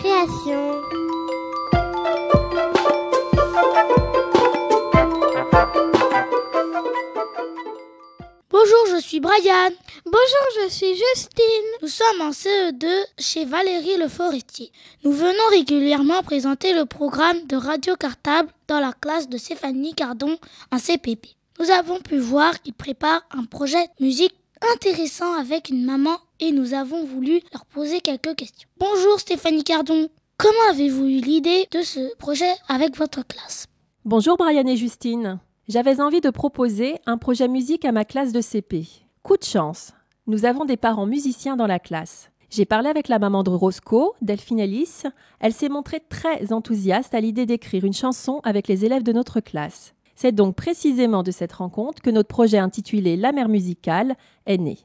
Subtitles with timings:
[0.00, 0.80] Création.
[8.48, 9.70] Bonjour, je suis Brian.
[10.06, 11.44] Bonjour, je suis Justine.
[11.82, 12.86] Nous sommes en CE2
[13.18, 14.72] chez Valérie Le Forestier.
[15.04, 20.38] Nous venons régulièrement présenter le programme de Radio Cartable dans la classe de Stéphanie Cardon
[20.72, 21.28] en CPP.
[21.58, 24.34] Nous avons pu voir qu'ils préparent un projet de musique
[24.74, 28.68] intéressant avec une maman et nous avons voulu leur poser quelques questions.
[28.78, 30.08] Bonjour Stéphanie Cardon.
[30.38, 33.66] Comment avez-vous eu l'idée de ce projet avec votre classe?
[34.04, 35.38] Bonjour Brian et Justine.
[35.68, 38.86] J'avais envie de proposer un projet musique à ma classe de CP.
[39.22, 39.92] Coup de chance,
[40.26, 42.30] nous avons des parents musiciens dans la classe.
[42.48, 44.66] J'ai parlé avec la maman de Roscoe, Delphine.
[45.38, 49.40] Elle s'est montrée très enthousiaste à l'idée d'écrire une chanson avec les élèves de notre
[49.40, 49.94] classe.
[50.16, 54.16] C'est donc précisément de cette rencontre que notre projet intitulé La mer musicale
[54.46, 54.78] est né.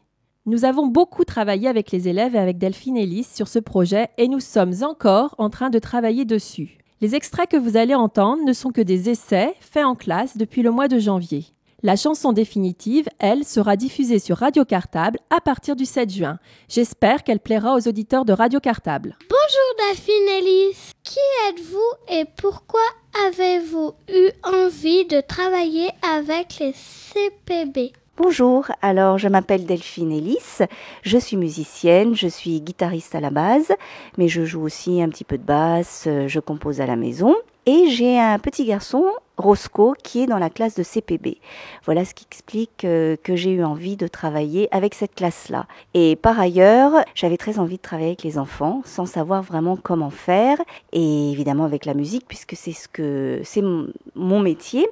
[0.48, 4.28] Nous avons beaucoup travaillé avec les élèves et avec Delphine Ellis sur ce projet et
[4.28, 6.78] nous sommes encore en train de travailler dessus.
[7.02, 10.62] Les extraits que vous allez entendre ne sont que des essais faits en classe depuis
[10.62, 11.46] le mois de janvier.
[11.82, 16.38] La chanson définitive, elle, sera diffusée sur Radio Cartable à partir du 7 juin.
[16.70, 19.18] J'espère qu'elle plaira aux auditeurs de Radio Cartable.
[19.28, 20.92] Bonjour Daphine Ellis.
[21.04, 22.86] Qui êtes-vous et pourquoi
[23.28, 30.60] avez-vous eu envie de travailler avec les CPB Bonjour, alors je m'appelle Delphine Ellis,
[31.02, 33.74] je suis musicienne, je suis guitariste à la base,
[34.18, 37.36] mais je joue aussi un petit peu de basse, euh, je compose à la maison
[37.66, 39.04] et j'ai un petit garçon,
[39.38, 41.38] Roscoe, qui est dans la classe de CPB.
[41.86, 45.68] Voilà ce qui explique euh, que j'ai eu envie de travailler avec cette classe-là.
[45.94, 50.10] Et par ailleurs, j'avais très envie de travailler avec les enfants sans savoir vraiment comment
[50.10, 50.58] faire
[50.92, 54.88] et évidemment avec la musique puisque c'est ce que c'est mon, métier.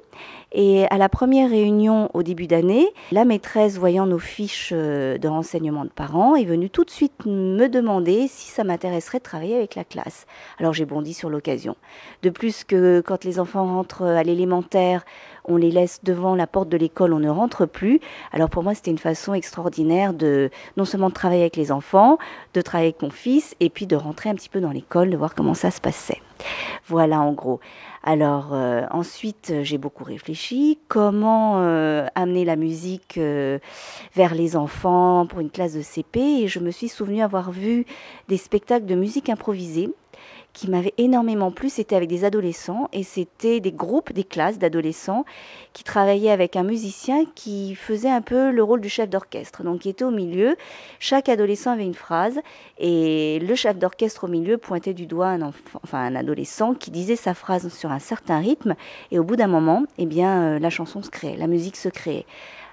[0.52, 5.28] Et à la première réunion au début d'année, la maîtresse, voyant nos fiches euh, de
[5.28, 9.56] renseignement de parents, est venue tout de suite me demander si ça m'intéresserait de travailler
[9.56, 10.26] avec la classe.
[10.58, 11.76] Alors j'ai bondi sur l'occasion.
[12.22, 15.04] De plus que quand les enfants rentrent à l'élémentaire,
[15.44, 18.00] on les laisse devant la porte de l'école, on ne rentre plus.
[18.32, 22.18] Alors pour moi, c'était une façon extraordinaire de non seulement de travailler avec les enfants,
[22.54, 25.16] de travailler avec mon fils, et puis de rentrer un petit peu dans l'école, de
[25.16, 26.20] voir comment ça se passait.
[26.86, 27.60] Voilà en gros.
[28.02, 33.58] Alors euh, ensuite, j'ai beaucoup réfléchi comment euh, amener la musique euh,
[34.14, 37.86] vers les enfants pour une classe de CP et je me suis souvenu avoir vu
[38.28, 39.90] des spectacles de musique improvisée
[40.54, 45.24] qui m'avait énormément plu, c'était avec des adolescents et c'était des groupes, des classes d'adolescents
[45.72, 49.80] qui travaillaient avec un musicien qui faisait un peu le rôle du chef d'orchestre, donc
[49.80, 50.56] qui était au milieu.
[51.00, 52.38] Chaque adolescent avait une phrase
[52.78, 56.92] et le chef d'orchestre au milieu pointait du doigt un enfant, enfin un adolescent qui
[56.92, 58.76] disait sa phrase sur un certain rythme
[59.10, 61.88] et au bout d'un moment, eh bien euh, la chanson se créait, la musique se
[61.88, 62.26] créait.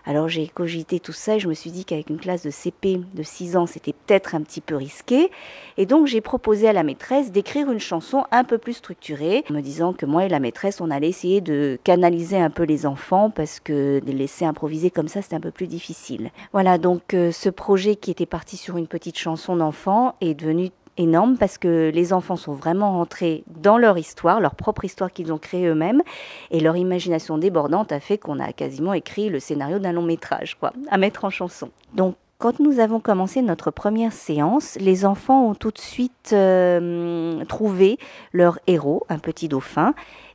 [0.06, 3.01] Alors j'ai cogité tout ça et je me suis dit qu'avec une classe de CP
[3.13, 5.31] de 6 ans, c'était peut-être un petit peu risqué.
[5.78, 9.53] Et donc j'ai proposé à la maîtresse d'écrire une chanson un peu plus structurée, en
[9.53, 12.85] me disant que moi et la maîtresse, on allait essayer de canaliser un peu les
[12.85, 16.31] enfants parce que de les laisser improviser comme ça, c'était un peu plus difficile.
[16.53, 20.72] Voilà, donc euh, ce projet qui était parti sur une petite chanson d'enfant est devenu
[20.97, 25.31] énorme parce que les enfants sont vraiment rentrés dans leur histoire, leur propre histoire qu'ils
[25.34, 26.02] ont créée eux-mêmes,
[26.52, 30.56] et leur imagination débordante a fait qu'on a quasiment écrit le scénario d'un long métrage,
[30.59, 31.69] quoi, à mettre en chanson.
[31.94, 37.46] Donc quand nous avons commencé notre première séance, les enfants ont tout de suite euh,
[37.46, 38.00] trouvé
[38.34, 39.94] leur héros, un petit dauphin,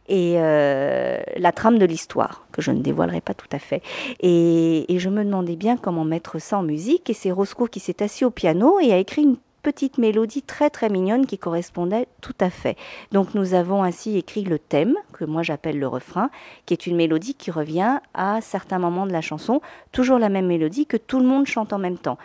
[0.08, 3.82] et euh, la trame de l'histoire, que je ne dévoilerai pas tout à fait.
[4.20, 7.80] Et, et, je me demandais bien comment mettre ça en musique, et c'est Roscoe qui
[7.80, 12.06] s'est assis au piano et a écrit une petite mélodie très très mignonne qui correspondait
[12.20, 12.76] tout à fait.
[13.10, 16.30] Donc nous avons ainsi écrit le thème, que moi j'appelle le refrain,
[16.66, 20.46] qui est une mélodie qui revient à certains moments de la chanson, toujours la même
[20.46, 22.16] mélodie que tout le monde chante en même temps.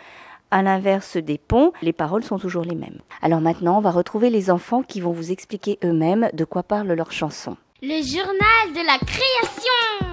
[0.52, 3.00] À l'inverse des ponts, les paroles sont toujours les mêmes.
[3.22, 6.92] Alors maintenant, on va retrouver les enfants qui vont vous expliquer eux-mêmes de quoi parle
[6.92, 7.56] leur chanson.
[7.82, 10.12] Le journal de la création.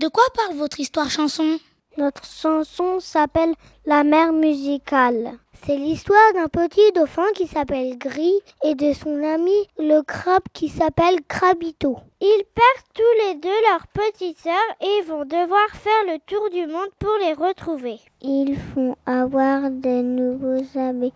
[0.00, 1.60] De quoi parle votre histoire chanson?
[1.96, 3.54] Notre chanson s'appelle
[3.84, 5.38] La mer musicale.
[5.66, 10.68] C'est l'histoire d'un petit dauphin qui s'appelle Gris et de son ami le crabe qui
[10.68, 11.98] s'appelle Crabito.
[12.22, 16.66] Ils perdent tous les deux leur petite sœur et vont devoir faire le tour du
[16.66, 17.98] monde pour les retrouver.
[18.22, 21.12] Ils font avoir de nouveaux amis.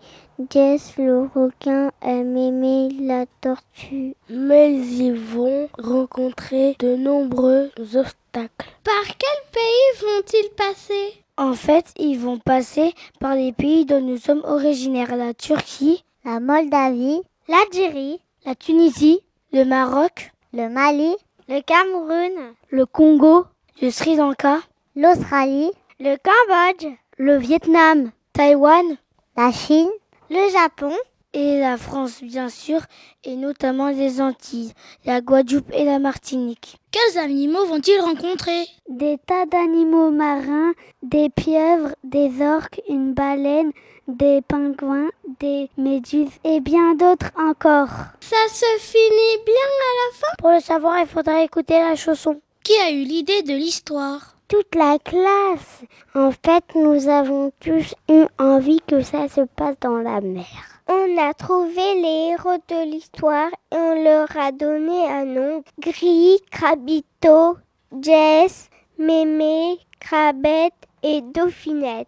[0.51, 4.15] Jess le requin et Mémé la tortue.
[4.29, 8.69] Mais ils vont rencontrer de nombreux obstacles.
[8.83, 11.24] Par quel pays vont-ils passer?
[11.37, 15.17] En fait, ils vont passer par les pays dont nous sommes originaires.
[15.17, 19.19] La Turquie, La Moldavie, l'Algérie, la Tunisie,
[19.51, 21.13] le Maroc, le Mali,
[21.49, 23.45] le Cameroun, le Congo,
[23.81, 24.59] le Sri Lanka,
[24.95, 28.97] l'Australie, le Cambodge, le Vietnam, Taïwan,
[29.35, 29.89] la Chine,
[30.29, 30.93] le Japon
[31.35, 32.79] et la France bien sûr,
[33.25, 34.71] et notamment les Antilles,
[35.05, 36.77] la Guadeloupe et la Martinique.
[36.91, 38.65] Quels animaux vont-ils rencontrer?
[38.89, 40.73] Des tas d'animaux marins,
[41.03, 43.71] des pieuvres, des orques, une baleine,
[44.07, 45.09] des pingouins,
[45.39, 47.89] des méduses et bien d'autres encore.
[48.21, 50.35] Ça se finit bien à la fin?
[50.37, 52.39] Pour le savoir, il faudra écouter la chanson.
[52.63, 54.34] Qui a eu l'idée de l'histoire?
[54.47, 55.83] Toute la classe.
[56.13, 60.45] En fait, nous avons tous eu envie que ça se passe dans la mer.
[60.87, 65.63] On a trouvé les héros de l'histoire et on leur a donné un nom.
[65.79, 67.57] Gris, Crabito,
[68.01, 68.69] Jess,
[68.99, 72.07] Mémé, Crabette et Dauphinette.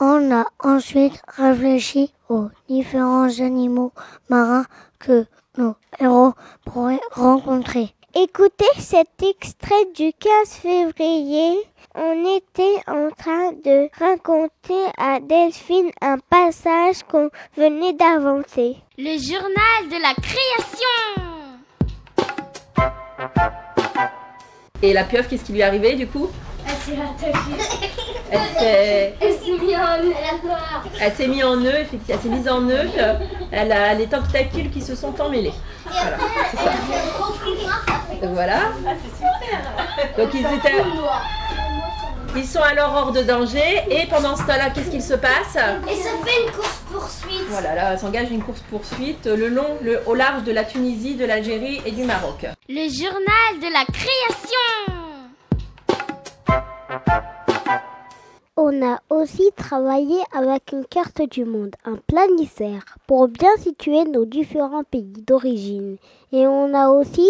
[0.00, 3.92] On a ensuite réfléchi aux différents animaux
[4.28, 4.66] marins
[4.98, 5.26] que
[5.56, 6.32] nos héros
[6.64, 7.94] pourraient rencontrer.
[8.12, 11.60] Écoutez cet extrait du 15 février.
[11.94, 18.78] On était en train de raconter à Delphine un passage qu'on venait d'avancer.
[18.98, 20.98] Le journal de la création.
[24.82, 26.28] Et la pieuvre, qu'est-ce qui lui est arrivé du coup?
[26.66, 26.98] Elle s'est.
[28.32, 30.14] Elle s'est Elle s'est mise en nœud.
[31.00, 32.04] Elle s'est mise en nœud, effectivement.
[32.08, 32.90] Elle s'est mise en nœud.
[33.52, 35.54] Elle a les tentacules qui se sont emmêlés.
[35.84, 36.16] Voilà,
[36.50, 36.72] c'est ça.
[38.22, 38.58] Donc voilà.
[40.16, 40.84] Donc ils étaient.
[42.36, 45.56] Ils sont alors hors de danger et pendant ce temps-là, qu'est-ce qu'il se passe?
[45.56, 47.46] Et ça fait une course poursuite.
[47.48, 51.24] Voilà, là, s'engage une course poursuite le long, le, au large de la Tunisie, de
[51.24, 52.46] l'Algérie et du Maroc.
[52.68, 55.00] Le journal de la création.
[58.62, 64.26] On a aussi travaillé avec une carte du monde, un planisphère, pour bien situer nos
[64.26, 65.96] différents pays d'origine.
[66.30, 67.26] Et on a aussi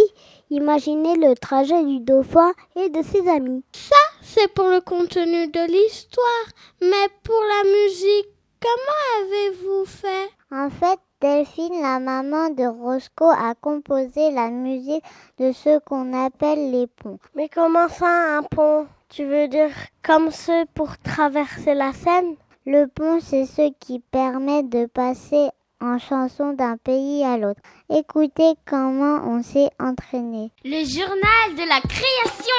[0.50, 3.62] imaginé le trajet du dauphin et de ses amis.
[3.70, 6.46] Ça, c'est pour le contenu de l'histoire.
[6.80, 8.28] Mais pour la musique,
[8.60, 10.30] comment avez-vous fait?
[10.50, 15.04] En fait, Delphine, la maman de Roscoe, a composé la musique
[15.38, 17.20] de ce qu'on appelle les ponts.
[17.36, 18.88] Mais comment ça, un pont?
[19.12, 19.72] Tu veux dire
[20.04, 22.36] comme ceux pour traverser la Seine?
[22.64, 25.48] Le pont, c'est ce qui permet de passer
[25.80, 27.60] en chanson d'un pays à l'autre.
[27.92, 30.52] Écoutez comment on s'est entraîné.
[30.64, 32.54] Le journal de la création.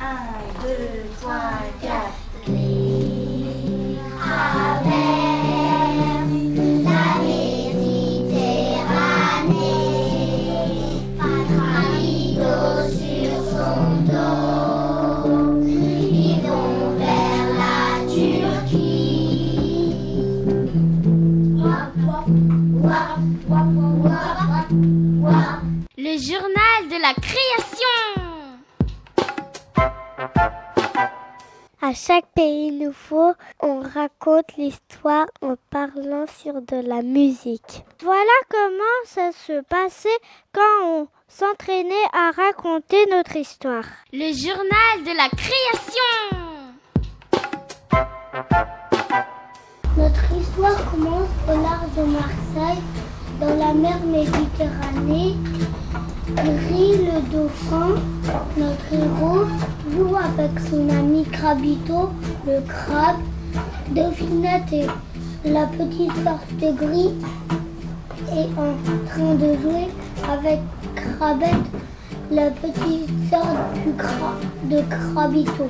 [0.00, 0.06] 1,
[0.62, 0.70] 2,
[1.20, 1.32] 3,
[1.82, 2.26] 4.
[32.36, 37.82] Pays nouveau, on raconte l'histoire en parlant sur de la musique.
[38.02, 40.20] Voilà comment ça se passait
[40.52, 43.86] quand on s'entraînait à raconter notre histoire.
[44.12, 46.36] Le journal de la création.
[49.96, 52.82] Notre histoire commence au large de Marseille,
[53.40, 55.36] dans la mer Méditerranée.
[56.34, 57.94] Gris le dauphin,
[58.56, 59.46] notre héros,
[59.92, 62.10] joue avec son ami Crabito,
[62.46, 63.20] le crabe.
[63.90, 64.86] Dauphinette et
[65.48, 67.14] la petite sœur de Gris
[68.32, 68.74] est en
[69.06, 69.88] train de jouer
[70.28, 70.58] avec
[70.96, 71.70] Crabette,
[72.32, 73.46] la petite sœur
[73.84, 75.68] du de Crabito.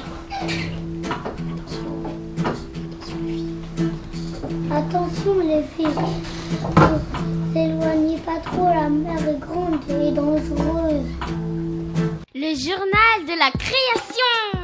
[4.70, 6.02] Attention les filles,
[6.50, 11.06] ne s'éloignez pas trop, la mer est grande et dangereuse.
[12.34, 14.56] Le journal de la création.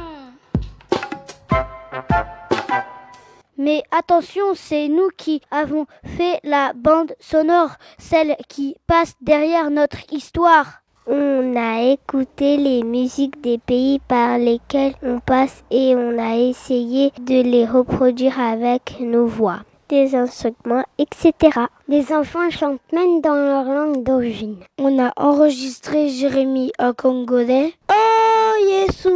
[3.57, 9.99] Mais attention, c'est nous qui avons fait la bande sonore, celle qui passe derrière notre
[10.11, 10.83] histoire.
[11.05, 17.11] On a écouté les musiques des pays par lesquels on passe et on a essayé
[17.21, 19.59] de les reproduire avec nos voix,
[19.93, 21.33] des instruments, etc.
[21.87, 24.57] Les enfants chantent même dans leur langue d'origine.
[24.79, 27.73] On a enregistré Jérémie en congolais.
[27.91, 29.13] Oh Yesu,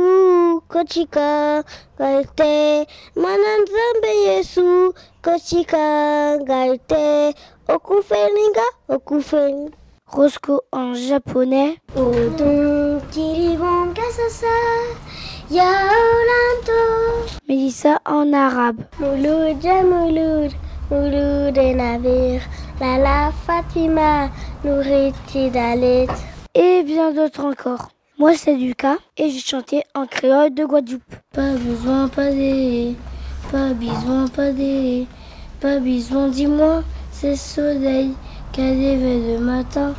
[0.67, 1.63] kochika,
[1.99, 4.91] galte, mananzambe Yesu,
[5.23, 7.33] kochika, galte,
[7.67, 9.75] okufeninga, okufeninga.
[10.09, 11.75] Roscoe en japonais.
[11.95, 14.55] Odon kiribon kasasa,
[15.51, 16.79] yaolanto.
[17.49, 18.85] Mélissa en arabe.
[18.99, 20.53] Mouloud ja mouloud,
[20.89, 22.41] mouloud et navire,
[22.79, 24.29] Lala Fatima,
[24.63, 26.07] nourriti dalit.
[26.53, 27.89] Et bien d'autres encore.
[28.19, 31.15] Moi c'est Lucas et j'ai chanté en créole de Guadeloupe.
[31.33, 32.95] Pas besoin, pas des,
[33.51, 35.05] pas besoin, pas des,
[35.61, 38.13] pas besoin, dis-moi, c'est soleil
[38.51, 39.93] qu'à le matin.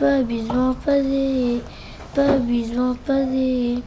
[0.00, 1.60] Pas besoin, pas des,
[2.14, 3.82] pas besoin, pas des,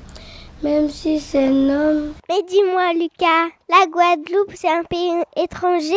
[0.62, 2.14] même si c'est un homme.
[2.30, 5.96] Mais dis-moi Lucas, la Guadeloupe c'est un pays étranger?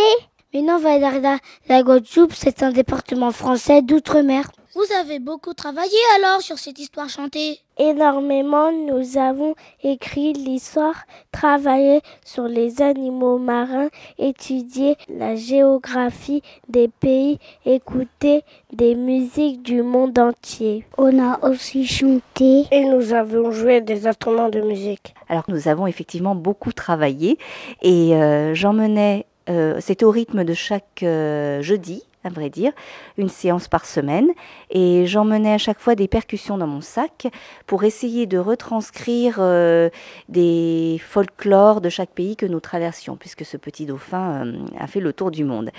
[0.53, 1.37] Mais non Valarda,
[1.69, 4.51] la Guadeloupe c'est un département français d'outre-mer.
[4.75, 12.03] Vous avez beaucoup travaillé alors sur cette histoire chantée Énormément, nous avons écrit l'histoire, travaillé
[12.25, 13.89] sur les animaux marins,
[14.19, 20.85] étudié la géographie des pays, écouté des musiques du monde entier.
[20.99, 25.15] On a aussi chanté et nous avons joué des instruments de musique.
[25.29, 27.39] Alors nous avons effectivement beaucoup travaillé
[27.83, 32.73] et euh, j'emmenais, euh, c'était au rythme de chaque euh, jeudi à vrai dire,
[33.17, 34.29] une séance par semaine.
[34.71, 37.29] Et j'emmenais à chaque fois des percussions dans mon sac
[37.67, 39.89] pour essayer de retranscrire euh,
[40.29, 45.01] des folklores de chaque pays que nous traversions, puisque ce petit dauphin euh, a fait
[45.01, 45.71] le tour du monde.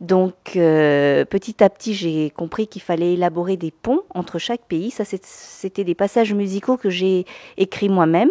[0.00, 4.90] Donc, petit à petit, j'ai compris qu'il fallait élaborer des ponts entre chaque pays.
[4.90, 7.24] Ça, c'était des passages musicaux que j'ai
[7.56, 8.30] écrits moi-même.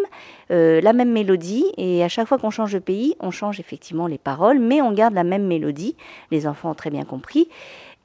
[0.52, 4.08] Euh, la même mélodie et à chaque fois qu'on change de pays, on change effectivement
[4.08, 5.96] les paroles, mais on garde la même mélodie.
[6.32, 7.48] Les enfants ont très bien compris.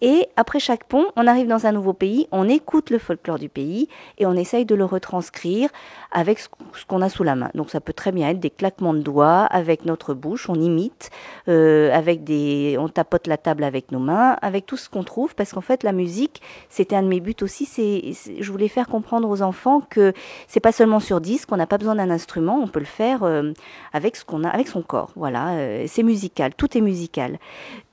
[0.00, 3.49] Et après chaque pont, on arrive dans un nouveau pays, on écoute le folklore du
[3.49, 3.88] pays
[4.19, 5.71] et on essaye de le retranscrire
[6.12, 6.49] avec ce
[6.87, 7.50] qu'on a sous la main.
[7.55, 11.11] Donc ça peut très bien être des claquements de doigts avec notre bouche, on imite,
[11.49, 15.35] euh, avec des, on tapote la table avec nos mains, avec tout ce qu'on trouve,
[15.35, 17.67] parce qu'en fait la musique, c'était un de mes buts aussi.
[17.67, 20.12] C'est, je voulais faire comprendre aux enfants que
[20.47, 23.25] c'est pas seulement sur disque, on n'a pas besoin d'un instrument, on peut le faire
[23.25, 23.52] euh,
[23.93, 25.11] avec ce qu'on a, avec son corps.
[25.17, 27.38] Voilà, euh, c'est musical, tout est musical.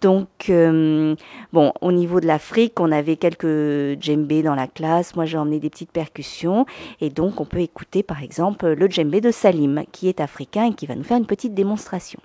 [0.06, 1.16] Donc euh,
[1.52, 5.16] bon, au niveau de l'Afrique, on avait quelques djembés dans la classe.
[5.16, 6.68] Moi, j'ai emmené des petites percussions
[7.02, 10.74] et donc on peut écouter par exemple le djembé de Salim, qui est africain et
[10.76, 12.20] qui va nous faire une petite démonstration.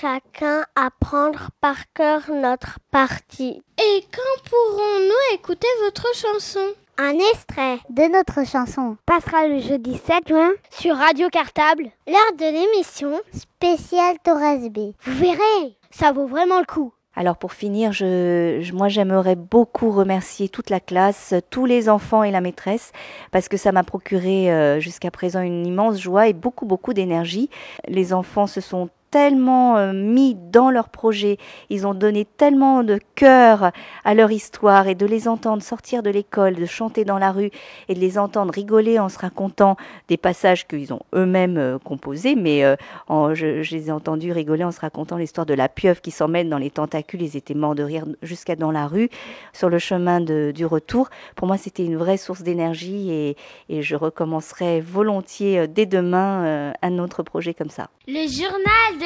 [0.00, 3.62] Chacun apprendre par cœur notre partie.
[3.78, 6.60] Et quand pourrons-nous écouter votre chanson?
[6.98, 12.44] Un extrait de notre chanson passera le jeudi 7 juin sur Radio Cartable lors de
[12.44, 14.92] l'émission spéciale Torres B.
[15.04, 16.92] Vous verrez, ça vaut vraiment le coup.
[17.14, 22.22] Alors pour finir, je, je- moi j'aimerais beaucoup remercier toute la classe, tous les enfants
[22.22, 22.92] et la maîtresse,
[23.30, 27.48] parce que ça m'a procuré euh, jusqu'à présent une immense joie et beaucoup beaucoup d'énergie.
[27.88, 31.38] Les enfants se sont tellement euh, mis dans leur projet,
[31.70, 33.70] ils ont donné tellement de cœur
[34.04, 37.50] à leur histoire et de les entendre sortir de l'école, de chanter dans la rue
[37.88, 42.34] et de les entendre rigoler en se racontant des passages qu'ils ont eux-mêmes euh, composés,
[42.34, 42.76] mais euh,
[43.08, 46.50] en- je, les ai entendus rigoler en se racontant l'histoire de la pieuvre qui s'emmène
[46.50, 47.22] dans les tentacules.
[47.22, 49.08] Ils étaient morts de rire jusqu'à dans la rue,
[49.54, 51.08] sur le chemin du retour.
[51.36, 53.36] Pour moi, c'était une vraie source d'énergie et,
[53.82, 57.88] je recommencerai volontiers euh, dès demain un autre projet comme ça.
[58.08, 59.05] Le journal de